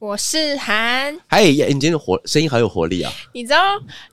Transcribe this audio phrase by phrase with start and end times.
[0.00, 3.12] 我是韩，嗨，你今天的活声音好有活力啊！
[3.32, 3.58] 你知道，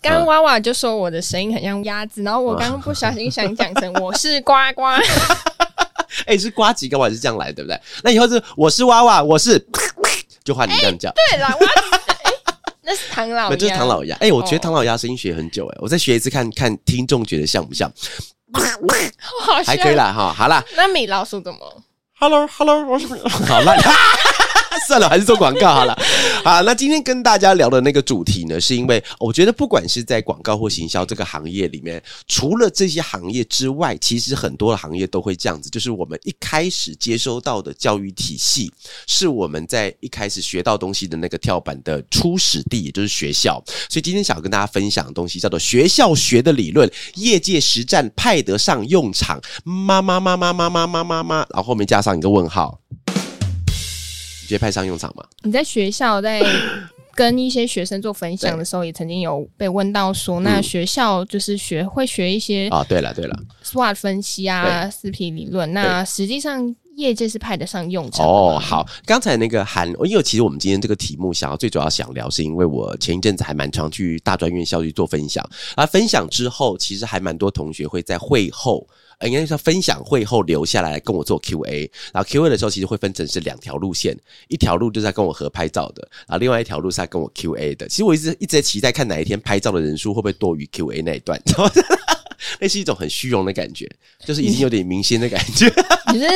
[0.02, 4.82] 刚刚娃娃就说我的声音很像鸭子，然后我刚刚不小心想讲成 我是呱呱，
[6.26, 7.80] 哎，是呱吉跟娃是这样来，对不对？
[8.04, 9.64] 那以后是我是娃娃，我是，
[10.44, 11.14] 就换你这样叫。
[11.30, 12.32] 对了，哎，
[12.82, 14.18] 那是唐老鸭，唐老鸭。
[14.22, 17.92] 哎，我觉得唐老鸭声音学很久，哎，我再学一次，看看听众觉得像不像？
[19.64, 20.64] 还可以啦，哈，好啦。
[20.76, 21.84] 那米老鼠怎么
[22.26, 23.06] ？Hello，Hello，我是
[23.46, 23.78] 好烂。
[24.88, 25.98] 算了，还是做广告好了。
[26.44, 38.72] 好，那今天跟大家聊的那个主题呢，是因为我觉得不管是在广告或行销这个行业里面，除了这些行业之外，其实很多的行业都会这样子，就是我们一开始接收到的教育体系，
[39.08, 43.64] 是我们在一开始学到东西的那个跳板的初始地，也就是学校。
[43.90, 49.42] 所以今天想要跟大家分享的东西叫做学校学的理论，业界实战派得上用场。
[49.64, 52.80] 妈妈妈妈妈妈妈妈妈，然后后面加上一个问号。
[54.42, 55.26] 直接派上用场吗？
[55.42, 56.40] 你在学校在
[57.16, 68.60] 跟一些学生做分享的时候，也曾经有被问到说，那学校就是学会学一些啊，对了对了，SWOT 分析啊，四 P 理论，那实际上业界是派得上用场哦。
[68.62, 75.44] 好，刚才那个韩，因为其实我们今天这个题目想要最主要想聊，是因为我前一阵子还蛮常去大专院校去做分享，
[75.76, 78.88] 而分享之后，其实还蛮多同学会在会后。
[79.22, 87.88] 应该说分享会后留下来跟我做 Q&A，然后 Q&A 的时候其实会分成是两条路线，一条路就是在跟我合拍照的，然后另外一条路是在跟我 Q&A 的。
[87.88, 91.42] 其实我一直一直在期待看哪一天拍照的人数会不会多于 Q&A 那一段，
[92.60, 93.90] 那是一种很虚荣的感觉，
[94.26, 95.72] 就是已经有点明星的感觉。
[96.12, 96.28] 你是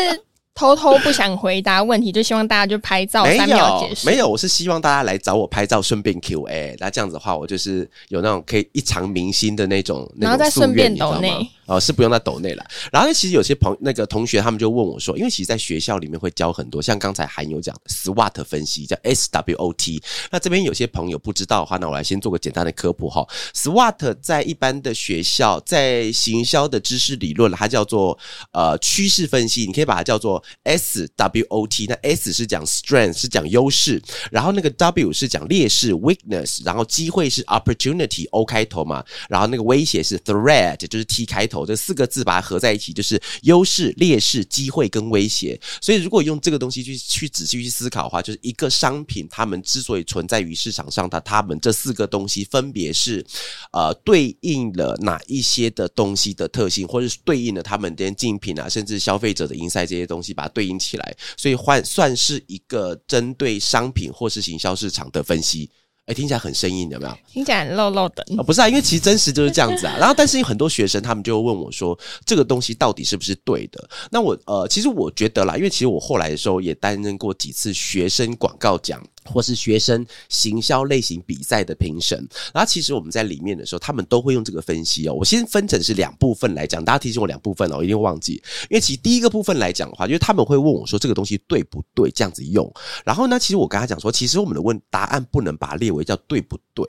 [0.60, 4.08] 偷偷不想回答问题，就希望大家就拍照三秒结束？
[4.08, 6.76] 没有，我是希望大家来找我拍照，顺便 Q&A。
[6.80, 11.50] 那这样子的话，我就是有那种可以一尝明星的那种，然后再顺便抖内。
[11.66, 12.66] 哦，是不用在抖内了。
[12.92, 20.02] 然后其实有些朋那个同学他们就问我说，因为其实，在学校里面会教很多，像刚才韩有讲 SWOT 分析，叫 SWOT。
[20.32, 23.23] 那这边有些朋友不知道的话，那我来先做个简单的科普哈。
[23.54, 28.17] SWOT 在一般的学校，在行销的知识理论，它叫做
[28.52, 31.86] 呃趋势分析，你可以把它叫做 SWOT。
[31.87, 34.02] 那 S 是讲 strength，是讲优势，
[34.32, 41.65] 然后那个 W 是讲劣势 weakness，然后机会是 opportunity，O 开头嘛，然后那个威胁是 threat，就是 T 开头。
[41.65, 45.59] 这四个字把它合在一起，就是优势、劣势、机会跟威胁。
[45.82, 53.26] 所以，如果用这个东西去去仔细去思考的话，就是一个商品，他们之所以存在于市场上，它他们这四个东西分别是
[53.71, 65.70] 呃对应了哪一些的东西的特性，或者是对应了他们的竞品啊，甚至消费者的 inside 这些东西，把它对应起来，所以换算是一个针对商品或是行销市场的分析。
[66.05, 67.17] 哎，听起来很生硬，有没有？
[67.27, 68.26] 听起来很漏漏的。
[68.44, 69.95] 不是啊，因为其实真实就是这样子啊。
[70.00, 71.95] 然后，但是有很多学生他们就问我说
[72.26, 79.00] ：“这个东西到底是不是对的？”那我呃，其实我觉得啦，因为其实我后来的时候也担任过几次学生广告奖。
[79.32, 82.17] 或是学生行销类型比赛的评审，
[82.54, 85.14] 然后其实我们在里面的时候，他们都会用这个分析哦。
[85.14, 88.34] 我先分成是两部分来讲，大家提醒我两部分哦，我一定忘记。
[88.70, 92.72] 因为其实第一个部分来讲的话，就是他们会问我说这个东西对不对，这样子用。
[93.06, 96.86] 然后呢，其实我跟他讲说，其实我们的问答案不能把它列为叫对不对，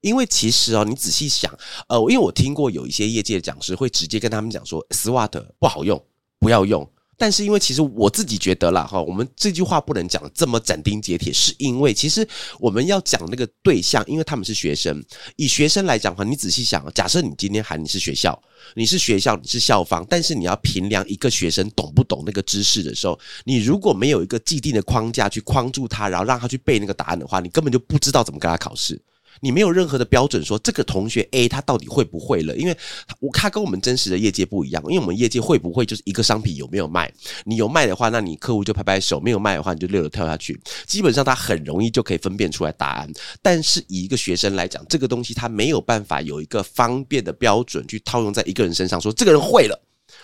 [0.00, 1.52] 因为其实哦，你仔细想，
[1.88, 6.02] 呃，因为我听过有一些业界的讲师会直接跟他们讲说，SWOT 不好用，
[6.38, 6.88] 不要用。
[7.22, 12.28] 但是因为其实我自己觉得啦，哈，我们这句话不能讲这么斩钉截铁，是因为其实
[12.58, 15.00] 我们要讲那个对象，因为他们是学生。
[15.36, 18.36] 以学生来讲的话，你仔细想，假设你今天喊你是学校，
[18.74, 29.00] 你是学校，你是校方，但是你要评量一个学生懂不懂那个知识的时候，你如果没有一个既定的框架去框住他，然后让他去背那个答案的话，你根本就不知道怎么跟他考试。
[29.40, 32.76] 你没有任何的标准说这个同学 A 他到底会不会了，因为
[33.20, 37.12] 我他跟我们真实的业界不一样，因为我们业界会不会就是一个商品有没有卖，
[37.44, 40.60] 你有卖的话，那你客户就拍拍手；没有卖的话，你就溜溜跳下去。
[40.86, 43.10] 基本上他很容易就可以分辨出来答案。
[43.40, 49.80] 但是以一个学生来讲，这个东西他没有办法有一个方便的标准去套用在一个人身上，说这个人会了。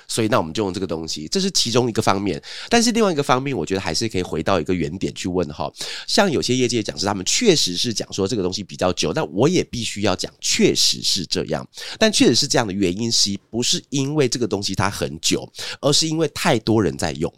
[0.08, 2.43] 所以，那我们就用这个东西，这是其中一个方面。
[2.70, 5.70] 但是另外一个方面，我觉得还是可以回到一个原点去问哈。
[6.06, 11.64] 像有些业界讲师，他们确实是讲说这个东西比较久，但我也必须要讲，确实是这样。
[11.99, 15.46] 但确实是这样的原因，是不是因为这个东西它很久，
[15.81, 17.32] 而是因为太多人在用。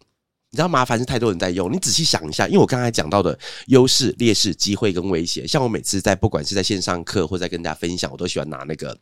[0.52, 8.96] 你知道麻烦是太多人在用，你仔细想一下，因为我刚才讲到的优势、劣势、机会跟威胁，像我每次在不管是在线上课或在跟大家分享，我都喜欢拿那个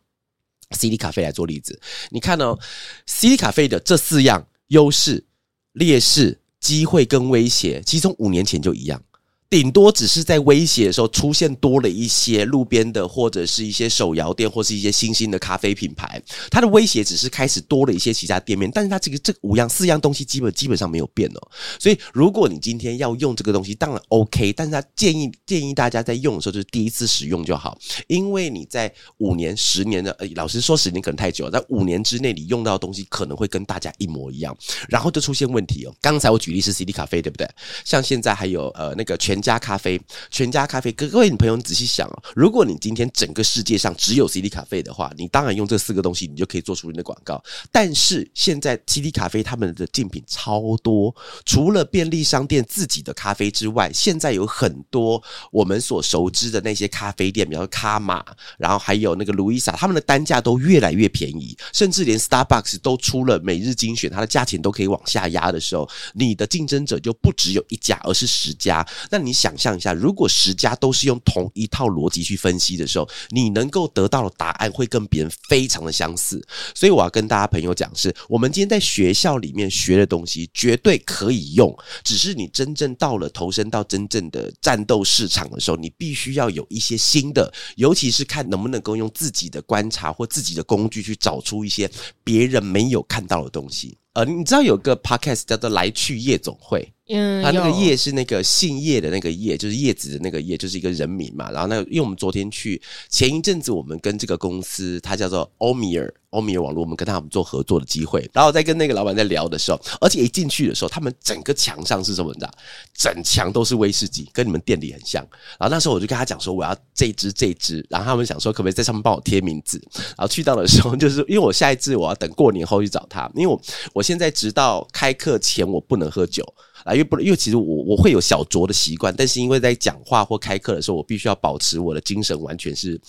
[0.71, 1.79] CD 卡啡来做例子。
[2.09, 2.57] 你看哦
[3.05, 5.25] ，CD 卡啡的这四样优势、
[5.73, 9.01] 劣势、机会跟威胁，其实从五年前就一样。
[9.49, 16.21] 顶多只是在威胁的时候出现多了一些路边的，或者是一些手摇店，或是一些新兴的咖啡品牌。
[16.51, 21.51] 它的威胁只是开始多了一些其他店面，但是它这个这五样四样东西基本基本上没有变哦。
[21.79, 27.75] 所以如果你今天要用这个东西，当然 OK，但是他建议建议大家在用的时候就是第一次使用就好，
[28.05, 34.55] 因为你在五年、十年的，呃，老实说十年可能太久了，在五年之内你用到的东西可能会跟大家一模一样，
[34.89, 35.95] 然后就出现问题哦。
[35.99, 37.49] 刚才我举例是 CD 咖啡，对不对？
[37.83, 39.38] 像现在还有呃那个全。
[39.39, 39.99] 全家咖啡，
[40.29, 47.41] 全家咖啡，各位女朋友，你仔细想哦，如果你今天整个世界上只有 CD 咖啡的话，你当然用这四个东西，你就可以做出你的广告。
[47.71, 51.15] 但是现在 CD 咖啡他们的竞品超多，
[51.45, 58.21] 除了便利商店自己的咖啡之外，现在有很多我们所熟知的那些咖啡店，比如说卡玛，
[58.57, 68.85] 然后还有那个路易莎，他们的单价都越来越便宜，甚至连 Starbucks 都出了每日精选，它的价钱都可以往下压的时候，你的竞争者就不只有一家，而是十家。
[69.09, 69.28] 那你。
[69.29, 76.43] 你想象一下，如果十家都是用同一套逻辑去分析的时候，你能够得到的答案会跟别人非常的相似。
[76.73, 91.87] 所以我要跟大家朋友讲，是我们今天在学校里面学的东西绝对可以用，只是你真正到了投身到真正的战斗市场的时候，你必须要有一些新的，尤其是看能不能够用自己的观察或自己的工具去找出一些
[92.23, 93.95] 别人没有看到的东西。
[94.13, 96.81] 呃，你知道有个 podcast 叫做《来去夜总会》。
[97.09, 101.49] 嗯，他那个叶是那个姓叶的那个叶，就是叶子的那个叶，就是一个人名嘛。
[101.51, 102.79] 然后那因为我们昨天去
[103.09, 108.29] 前一阵子，我们跟这个公司，它叫做欧米尔欧米尔网络，我们跟他们做合作的机会。
[108.31, 112.31] 然后在跟那个老板在聊的时候，而且一进去的时候，他们整个墙上是什么？
[112.31, 112.51] 你知道，
[112.95, 115.25] 整墙都是威士忌，跟你们店里很像。
[115.59, 117.83] 然后那时候我就跟他讲说，我要这支这支。
[117.89, 119.81] 然后他们想说，可不可以在上面帮我贴名字？
[119.95, 123.59] 然后去到的时候，就是因为我下一次我要等过年后去找他，因为我
[123.93, 126.45] 我现在直到开课前我不能喝酒。
[126.89, 132.99] 啊，因为不，因为其实我我会有小酌的习惯，但是因为在讲话或开课的时候，我必须要保持我的精神完全是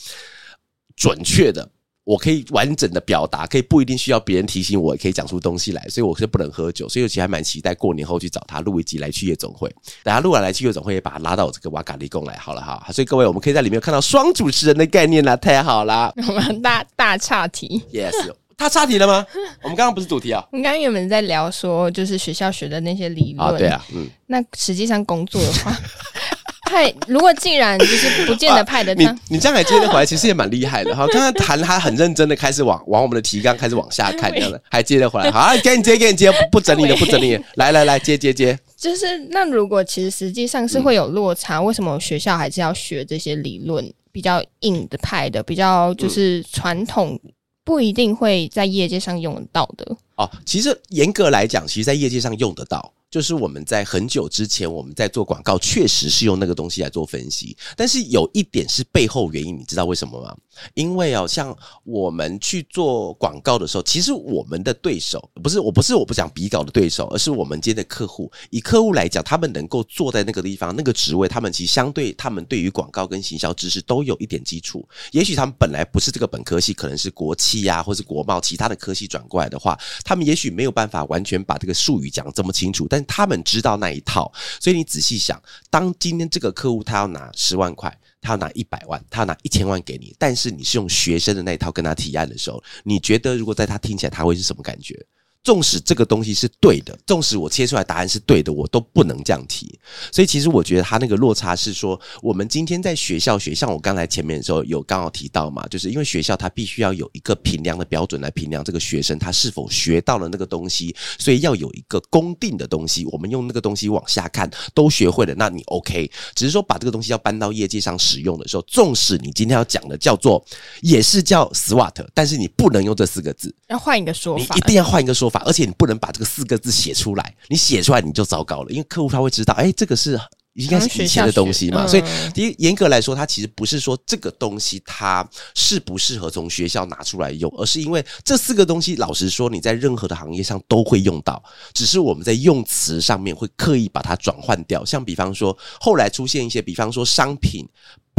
[0.95, 1.67] 准确的，
[2.05, 9.69] 我可以完整的表达，可以不一定需要别人提醒我，也可以讲出东西来，所以我是不能喝酒，所以我其实还蛮期待过年后去找他录一集来去夜总会，
[10.03, 18.13] 等下录完来去夜总会，也把他拉到我这个瓦卡利贡来，好了哈，所以各位我们可以在里面看到双主持人的概念啦，太好了， 我们大大岔题，yes。
[18.61, 19.27] 他插题了吗？
[19.65, 20.45] 我们刚刚不是主题啊。
[20.53, 23.49] 我们刚刚原本在聊说，就是学校学的那些理论。
[23.49, 24.07] 啊，对啊，嗯。
[24.27, 25.75] 那实际上工作的话，
[26.71, 31.07] 派如果既然就是不见得派得上，你这样还接得回来，其实也蛮厉害的哈。
[31.11, 35.31] 刚刚谈他很认真的开始往往我们的提纲开始往下看，这样的还接得回来。
[35.31, 37.43] 好，给你接，给你接，不整理的，不整理。
[37.55, 38.59] 来来来，接接接。
[38.77, 47.19] 就是那如果其实实际上是会有落差，为什么学校还是要学这些理论比较硬的派的，比较就是传统？
[47.65, 50.31] 不一定会在业界上用得到的哦。
[50.45, 52.93] 其实严格来讲，其实，在业界上用得到。
[53.11, 57.57] 就是我们在很久之前，我们在做广告，确实是用那个东西来做分析。
[57.77, 60.37] 但是有一点是背后原因，你知道为什么吗？
[60.75, 68.31] 因为哦，像我们去做广告的时候，其实我们的对手不是我，不是我不讲比稿的对手，而是我们间的客户。
[68.51, 74.87] 以客户来讲，他们能够坐在那个地方、那个职位，他们其实相对他们对于广告跟行销知识都有一点基础。
[75.13, 85.41] 也许他们本来不是这个本科系，可能是国企呀，或是国贸其他的科系转过来的话，他们也许没有办法完全把这个术语讲这么清楚，但他们知道那一套，所以你仔细想，
[85.71, 95.07] 当今天这个客户他要拿十万块，他要拿一百万，他要拿一千万给你，但是你是用学生的那一套跟他提案的时候，你觉得如果在他听起来他会是什么感觉？
[95.43, 99.79] 纵使这个东西是对的，纵使我切出来答案是对的，我都不能这样提。
[100.13, 113.07] 所以其实我觉得他那个落差是说，我们今天在学校学，像我刚才前面的时候有刚好提到嘛，就是因为学校它必须要有一个评量的标准来评量这个学生他是否学到了那个东西，所以要有一个公定的东西。
[113.07, 116.11] 我们用那个东西往下看，都学会了，那你 OK。
[116.35, 120.45] 只是说把这个东西要搬到业界上使用的时候，纵使你今天要讲的叫做
[120.83, 125.30] 也是叫 SWOT，但是你不能用这四个字，要换一个说法，你一定要换一个说。
[125.31, 130.21] 法，而且你不能把这个四个字写出来，你写出来你就糟糕了，因为客户他会知道，哎，这个是。
[130.55, 132.03] 应该是以前的东西嘛，所以
[132.35, 141.41] 第一严格来说，它其实不是说这个东西它适不适合从学校拿出来用，而是因为这四个东西，老实说，你在任何的行业上都会用到，
[141.73, 144.85] 只是我们在用词上面会刻意把它转换掉。
[144.85, 147.65] 像比方说，后来出现一些，比方说商品。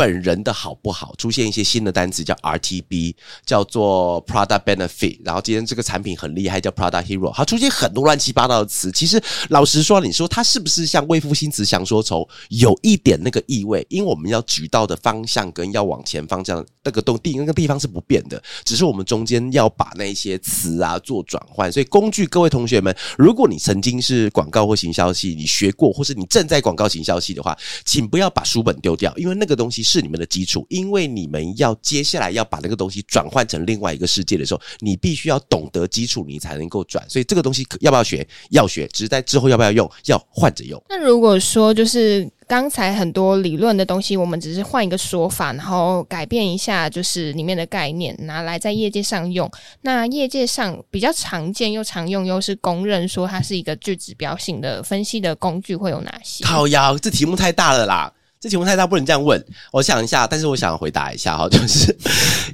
[0.02, 3.14] 本人的好不好，出现一些新的单词叫 RTB，
[3.46, 5.20] 叫做 Product Benefit。
[5.24, 7.32] 然后今天这个产品很厉害，叫 Product Hero。
[7.36, 8.92] 它出现很多乱七八糟的词。
[8.92, 13.86] 其实老实说，你说它是不是像魏复新词强说愁，有一点那个意味？
[13.90, 21.72] 因为我们要举到的方向跟要往前方向那个东地那个地方是不变的，只是我们中间要把那些词啊做转换。
[21.72, 27.56] 所以工具，各位同学们，如果你曾经是广告或行销系，你学过，或是你正在广告行销系的话，
[27.86, 30.66] 请不要把书本丢掉，因为那个东西是你们的基础。
[30.70, 37.04] 因为你们要接下来要把那个东西转换成另外一个世界的时候，你必须要懂得基础，你才能够转。
[37.10, 38.26] 所以这个东西要不要学？
[38.52, 39.90] 要学，只是在之后要不要用？
[40.06, 40.82] 要换着用。
[40.90, 49.50] 那如果说就是刚才很多理论的东西，我们只是换一个说法，然后改变一下，就是里面的概念，拿来在业界上用。
[49.82, 56.44] 那业界上比较常见又常用，又是公认说它是一个具指标性的分析的工具，会有哪些？
[56.44, 58.14] 靠腰，这题目太大了啦！
[58.42, 59.40] 这题目太大，不能这样问。
[59.72, 61.96] 我想一下，但是我想要回答一下哈，就是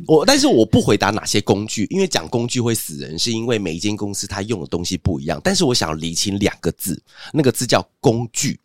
[0.05, 5.39] 我，但是我不回答哪些工具，因为讲工具会死人，是因为每一间公司它用的东西不一样。
[5.41, 7.01] 但是我想要理清两个字，
[7.31, 8.59] 那个字叫工具。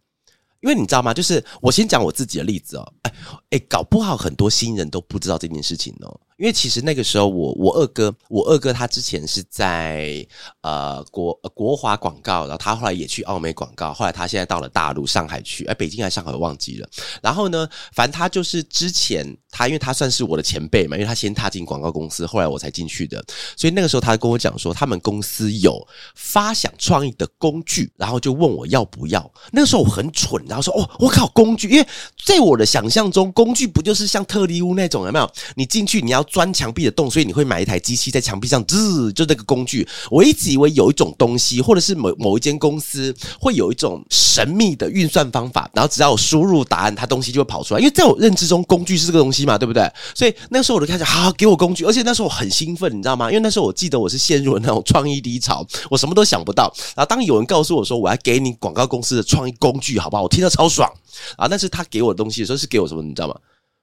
[0.62, 1.14] 因为你知道吗？
[1.14, 2.92] 就是我先讲我自己的例子哦。
[3.02, 3.12] 哎
[3.50, 6.20] 哎，搞不好很多新人都不知道这件事情哦。
[6.42, 10.26] 因为其实那个时候，我我二哥，我二哥他之前是在
[10.62, 16.88] 呃国国华广告，然后他后来也去澳美广告，后来他现在到了大陆上海去，哎，北京还是上海忘记了。
[17.22, 23.25] 然后呢，反正他就是之前他，因为他算是我的前辈嘛，因为他先踏进广告公司，后来我才进去的，
[23.56, 29.32] 所以那个时候他跟我讲说，他们公司有发想创意的工具，然后就问我要不要。
[29.52, 31.87] 那个时候我很蠢，然后说哦，我靠，工具，因为
[32.26, 35.30] 在我的想象中，工具不就是像特利屋那种有没有？
[35.54, 36.26] 你进去你要。
[36.32, 39.86] 钻墙壁的洞，所以你会买一台机器在墙壁上滋，就那个工具。
[40.10, 47.80] 我一直以为有一种东西，或者是某某一间公司会有一种神秘的运算方法，然后只要我输入答案，它东西就会跑出来。
[47.80, 49.86] 因为在我认知中，工具是这个东西嘛，对不对？
[50.14, 53.28] 所以那时候我就开始，好给我工具，而且那时候我很兴奋，你知道吗？
[53.30, 56.72] 因为那时候我记得我是陷入了那种创意低潮， 我什么都想不到。
[56.96, 60.22] 然后当有人告诉我说我要给你广告公司的创意工具，好不好？
[60.22, 60.90] 我听到超爽
[61.36, 61.46] 啊！
[61.46, 63.34] 但是他给我的东西的时候是给我什么，你知道吗？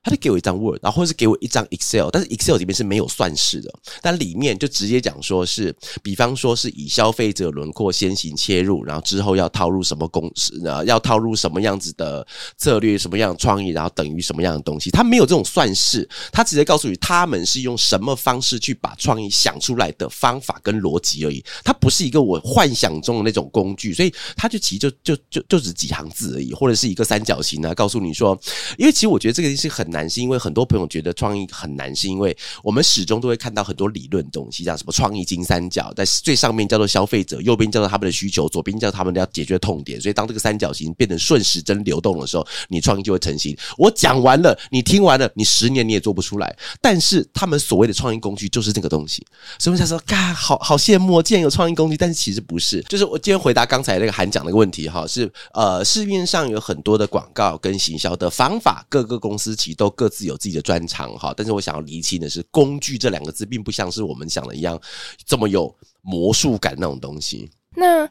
[0.01, 3.70] 他就给我一张 Word，然后或者是给我一张 Excel，但是 Excel 里面是没有算式的，
[4.01, 10.86] 但里面就直接讲说是，比方说是以消费者轮廓先行切入，然后之后要套入什么公司呢？
[10.86, 12.25] 要套入什么样子的
[12.58, 14.89] 策略，什么样的创意，然后等于什么样的东西？
[14.89, 21.44] 他没有这种算式，他直接告诉你他们是用什么方式去把创意想出来的方法跟逻辑而已。
[21.65, 28.39] 它不是一个我幻想中的那种工具，所以他就其实就就就就只几行字而已，或者是一个三角形呢，告诉你说，
[28.77, 29.88] 因为其实我觉得这个是很。
[29.89, 40.00] 难是因为很多朋友觉得创意很难，是因为我们始终都会看到很多理论东西，像什么创意金三角，在最上面叫做消费者，右边叫做他们的需求，左边叫他们要解决痛点。
[40.00, 43.58] 所以当这个三角形变成顺时针流动的时候，你创意就会成型。
[43.77, 46.55] 我讲完了，你听完了，你十年你也做不出来。
[46.81, 49.25] 但是他们所谓的创意工具就是这个东西。
[49.58, 52.81] 所以他说：“嘎，好好羡慕，竟然有创意工具。”但是其实不是。
[52.84, 64.78] 就是我今天回答刚才那个韩讲那个问题哈，是呃，市面上有很多的广告跟行销的方法，各个公司其都各自有自己的专长哈，但是我想要厘清的是，工具这两个字并不像是我们想的一样
[65.26, 67.50] 这么有魔术感那种东西。
[67.78, 68.04] 那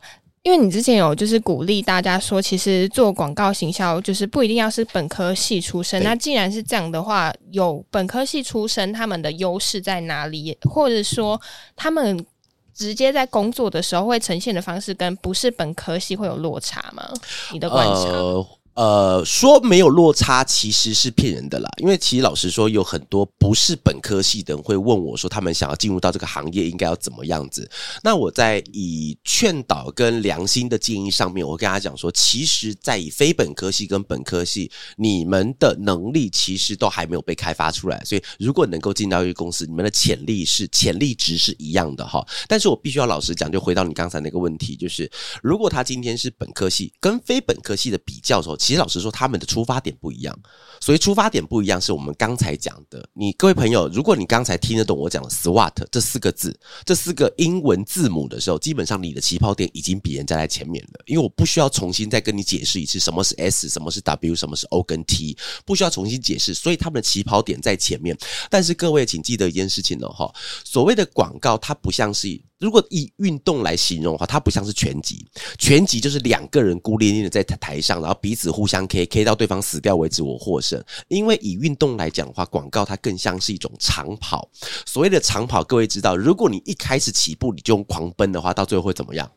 [0.45, 6.03] 因为你之前有就是鼓励大家说，其实做广告行销就是不一定要是本科系出身。
[6.03, 10.57] 那既然是这样的话，有本科系出身，他们的优势在哪里？
[10.63, 11.39] 或者说
[11.77, 12.25] 他们
[12.73, 17.13] 直接在工作的时候会呈现的方式，跟不是本科系会有落差吗？
[17.53, 18.05] 你的观察？
[18.05, 18.47] 呃，
[18.79, 27.69] 呃说没有落差其实是骗人的啦，因为其实老实说，有很多不是本科系的人会问我说，他们想要进入到这个行业应该要怎么样子。
[28.05, 42.25] 那我在以劝导跟良心的建议上面，我跟他讲说，其实，在以非本科系跟本科系，你们的能力其实都还没有被开发出来，所以如果能够进到一个公司，你们的潜力是潜力值是一样的哈。
[42.47, 45.11] 但是我必须要老实讲，就回到你刚才那个问题，就是
[45.43, 48.57] 如果他今天是本科系跟非本科系的比较的时候。
[48.69, 50.39] 其实老实说，他们的出发点不一样，
[50.79, 53.03] 所以出发点不一样是我们刚才讲的。
[53.15, 61.01] 你各位朋友，如果你刚才听得懂我讲的 SWOT 这四个字，这四个英文字母的时候，基本上你的起跑点已经比人家在前面了。
[61.07, 65.35] 因为我不需要重新再跟你解释一次什么是 S，什么是 W，什么是 O 跟 T，
[65.65, 66.53] 不需要重新解释。
[66.53, 68.15] 所以他们的起跑点在前面。
[68.51, 70.31] 但是各位请记得一件事情哦，哈，
[70.63, 72.39] 所谓的广告，它不像是。
[72.59, 75.25] 如果以运动来形容的话，它不像是拳击。
[75.59, 80.83] 拳击就是两个人孤零零的在台上，然后彼此互相 K，K 到对方死掉为止，我获胜。
[81.07, 84.49] 因为以运动来讲的话，广告它更像是一种长跑。
[84.85, 89.31] 所谓的长跑，各位知道，如果你一开始起步你就狂奔的话，到最后会怎么样？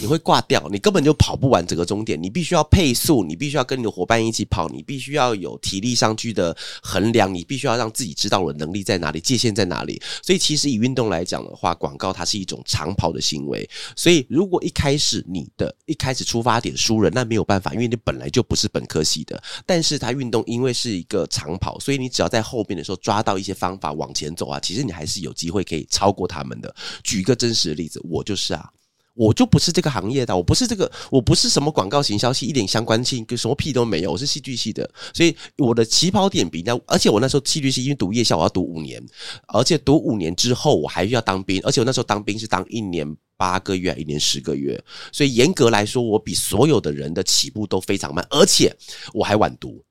[0.00, 2.22] 你会挂掉，你根本就跑不完整个终点。
[2.22, 10.00] 你必须要配速，你必须要跟你的伙伴一起跑，你必须要有体力上去的衡量，你必须要让自己知道我的能力在哪里，界限在哪里。
[10.22, 13.68] 所以，其实以运动来讲的话，广告它是一种长跑的行为。
[13.96, 19.42] 所以，如果一开始你的一开始出发点输了，那没有办法，因为你本来就不是本科系的。
[19.66, 26.72] 但是，它运动因为是一个长跑，所以你只要在后边的时候抓到一些方法往前走啊，其实你还是有机会可以超过他们的。
[27.02, 28.70] 举一个真实的例子，我就是啊。
[29.14, 34.10] 我就不是这个行业的，我不是这个，我不是什么广告行销系，一点相关性跟什么屁都没有。
[34.10, 39.00] 我是戏剧系的，所以我的起跑点比那，而且我那时候戏剧系因为读夜校，我要读五年，
[39.48, 43.06] 而且读五年之后我还需要当兵，而且我那时候当兵是当一年
[43.36, 48.74] 八个月，一年十个月，所以严格来说，我比所有的人的起步都非常慢，而且
[49.12, 49.83] 我还晚读。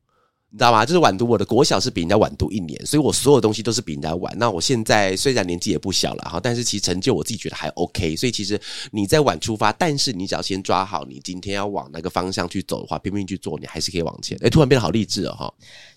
[0.53, 0.85] 你知道吗？
[0.85, 4.31] 就是晚读，我的国小是比人家晚读一年，所以我所有东西都是比人家晚。
[4.37, 8.15] 那我现在虽然年纪也不小了哈，但是其实成就我自己觉得还 OK。
[8.15, 14.37] 所以其实你在晚出发，但是你只要先抓好你今天要往那个方向去走的话，拼命去做，你还是可以往前。
[14.43, 15.53] 哎，突然变得好励志哦哈。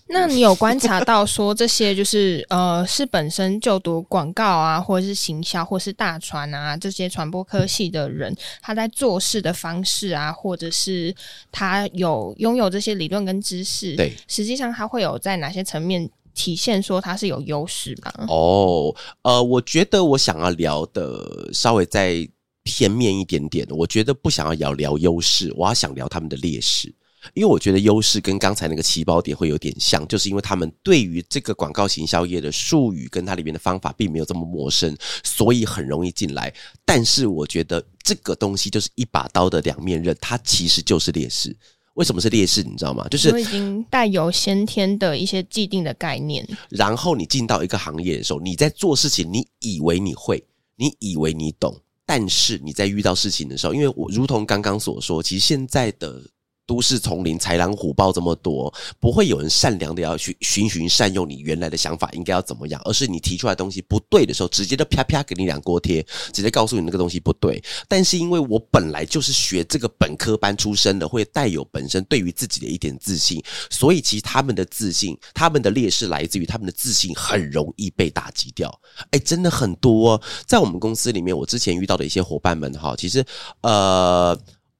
[0.09, 11.13] 那你有观察 到说这些就是呃是本身就读广告啊，或者是行销，或是大传啊这些传播科系的人，他在做事的方式啊，或者是
[11.51, 18.13] 他有拥有这些理论跟知识，对，实际上他会有在哪些层面体现说他是有优势吧？
[18.29, 22.27] 哦，呃，我觉得我想要聊的稍微再
[22.63, 26.93] 片面一点点，我觉得不想要聊聊优势，我要想聊他们的劣势。
[27.33, 36.53] 因为我觉得优势跟刚才那个起跑点会有点像，就是因为他们对于这个广告行销业的术语跟它里面的方法并没有这么陌生，所以很容易进来。
[36.85, 41.55] 但是我觉得这个东西就是一把刀的两面刃，它其实就是劣势。
[41.93, 42.61] 为什么是劣势？
[42.63, 43.07] 你知道吗？
[43.09, 46.47] 就是已经带有先天的一些既定的概念。
[46.69, 50.43] 然后你进到一个行业的时候，你在做事情，你以为你会，
[50.75, 56.21] 你以为你懂，但是你在遇到事情的时候，因为我如同刚刚所说，其实现在的。
[56.67, 67.63] 都市丛林，豺狼虎豹这么多，不会有人善良的要去循循善诱你原来的想法应该要怎么样，而是你提出来东西不对的时候，直接就啪啪给你两锅贴，直接告诉你那个东西不对。
[67.87, 78.77] 但是因为我本来就是学这个本科班出身的，会带有本身对于自己的一点自信，所以其实他们的自信，他们的劣势来自于他们的自信很容易被打击掉。
[79.11, 83.23] 哎，真的很多，在我们公司里面，我之前遇到的一些伙伴们哈，其实
[83.61, 84.37] 呃。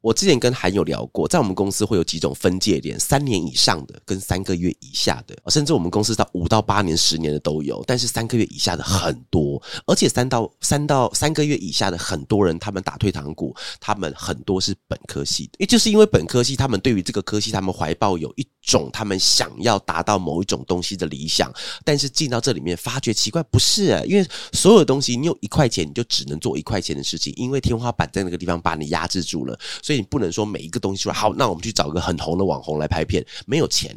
[0.08, 7.84] 我之前跟韩友聊过，在我们公司会有几种分界点：三年以上的跟三个月以下的，甚至我们公司到五到八年、十年的都有。
[7.86, 21.54] 但是三个月以下的很多，而且三到三到三个月以下的很多人，他们打退堂鼓，他们很多是本科系的，也就是因为本科系，他们对于这个科系，他们怀抱有一种他们想要达到某一种东西的理想。
[21.84, 29.97] 但是进到这里面，发觉奇怪，不是，因为所有东西，你有一块钱，你就只能做一块钱的事情，因为天花板在那个地方把你压制住了，所以。
[29.98, 33.96] 你不能说每一个东西出来好，那我们去找个很红的网红来拍片，没有钱。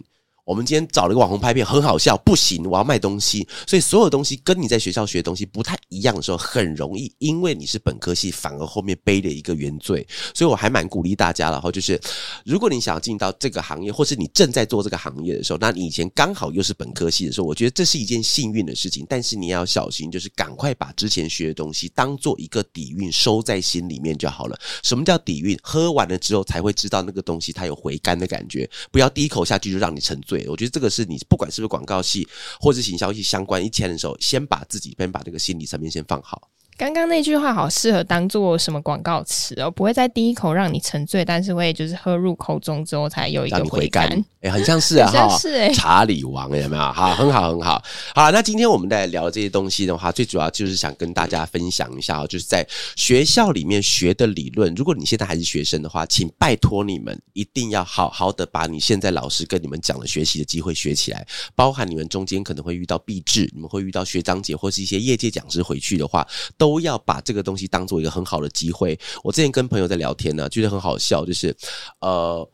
[0.50, 10.04] 我们今天找了个网红拍片，很好笑，不行，我要卖东西，所以所有东西跟你在学校学的东西不太一样的时候，很容易因为你是本科系，反而后面背了一个原罪。
[10.34, 12.00] 所以我还蛮鼓励大家了哈，就是
[12.44, 19.06] 如果你想要进到这个行业，或是你正在做这个行业的时候，那你以前刚好又是本科系的时候，我觉得这是一件幸运的事情。
[19.08, 24.58] 但是你要小心，就是赶快把之前学的东西当做一个底蕴收在心里面就好了。
[24.82, 25.56] 什么叫底蕴？
[25.62, 30.39] 喝完了之后才会知道那个东西它有回甘的感觉，不要第一口下去就让你沉醉。
[30.48, 32.26] 我觉得这个是你不管是不是广告系
[32.60, 36.48] 或是行销系相关一签的时候，先把自己先把这个心理层面先放好。
[36.76, 46.82] 刚刚那句话好适合当做什么广告词哦，不会在第一口让你沉醉，但是会就是喝入口中之后才有一个回甘，哎，很像是啊，哈，是哎，查理王有没有？
[46.92, 47.82] 好，很好，很好，
[48.14, 48.30] 好。
[48.30, 54.74] 那今天我们在聊这些东西的话，最主要就是想跟大家分享一下，就是在学校里面学的理论。
[54.74, 66.26] 如果你现在还是学生的话，请拜托你们一定要好好的把你现在老师跟你们讲的学习的机会学起来，包含你们中间可能会遇到毕制，你们会遇到学长姐或是一些业界讲师回去的话，
[66.56, 66.70] 都。
[66.70, 68.96] 都要把这个东西当做一个很好的机会。
[69.24, 71.52] 我之前跟朋友在聊天呢，觉得很好笑，就是
[72.00, 72.48] 呃，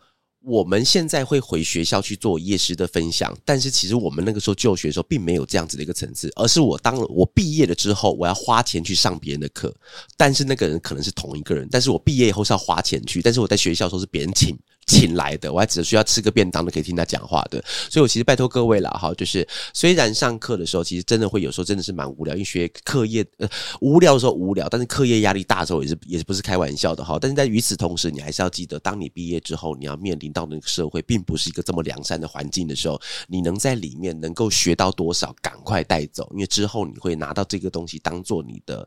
[0.49, 9.75] 我们现在会回学校去做夜师的分享，但是其实我们那个时候就学的时候，并没有这样子的一个层次，而是我当我毕业了之后，我要花钱去上别人的课，
[10.17, 14.57] 但是那个人可能是同一个人，但是我毕业以后是要花钱去，但是我在学校的时候是别人请。
[14.87, 23.49] 请来的，我还只需要吃个便当都可以听他讲话的，所以我其实拜托各位了哈，就是虽然上课的时候，其实真的会有时候真的是蛮无聊，因为学课业呃
[23.81, 27.19] 无聊的时候无聊，但是课业压力大的时候也是也是不是开玩笑的哈。
[27.21, 38.87] 但是在与此同时，你还是要记得，当你毕业之后，你要面临到那个社会，并不是一个这么良善的环境的时候，你能在里面能够学到多少，赶快带走，因为之后你会拿到这个东西当做你的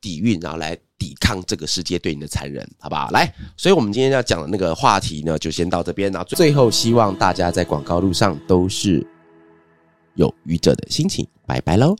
[0.00, 0.78] 底蕴，然后来。
[0.98, 3.10] 抵抗这个世界对你的残忍，好不好？
[3.10, 6.10] 来，所以我们今天要讲的那个话题呢，就先到这边。
[6.10, 9.06] 然后最后，希望大家在广告路上都是
[10.14, 11.26] 有愚者的心情。
[11.46, 11.96] 拜拜喽。